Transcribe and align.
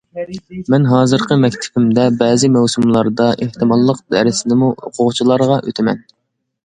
مەن 0.73 0.87
ھازىرقى 0.91 1.37
مەكتىپىمدە 1.41 2.05
بەزى 2.23 2.49
مەۋسۇملاردا 2.55 3.29
ئېھتىماللىق 3.45 4.01
دەرسىنىمۇ 4.17 4.71
ئوقۇغۇچىلارغا 4.89 5.61
ئوتىمەن. 5.63 6.03